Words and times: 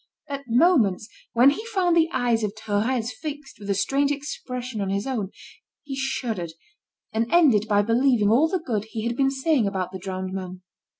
At 0.27 0.45
moments, 0.47 1.07
when 1.33 1.51
he 1.51 1.63
found 1.67 1.95
the 1.95 2.09
eyes 2.11 2.43
of 2.43 2.55
Thérèse 2.55 3.11
fixed 3.21 3.59
with 3.59 3.69
a 3.69 3.75
strange 3.75 4.11
expression 4.11 4.81
on 4.81 4.89
his 4.89 5.05
own, 5.05 5.29
he 5.83 5.95
shuddered, 5.95 6.53
and 7.11 7.31
ended 7.31 7.67
by 7.67 7.83
believing 7.83 8.31
all 8.31 8.47
the 8.47 8.57
good 8.57 8.85
he 8.85 9.03
had 9.05 9.15
been 9.15 9.29
saying 9.29 9.67
about 9.67 9.91
the 9.91 9.99
drowned 9.99 10.33
man. 10.33 10.63